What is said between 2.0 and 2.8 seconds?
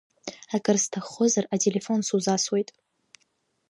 сузасуеит.